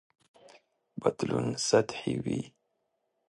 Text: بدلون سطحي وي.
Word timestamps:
بدلون 1.01 1.47
سطحي 1.69 2.13
وي. 2.23 2.39